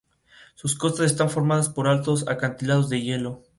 [0.55, 3.43] Sus costas están formadas por altos acantilados de hielo.